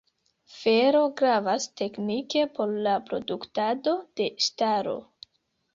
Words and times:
Fero 0.53 1.01
gravas 1.19 1.67
teknike 1.81 2.43
por 2.57 2.75
la 2.89 2.95
produktado 3.11 3.97
de 4.21 4.33
ŝtalo. 4.49 4.99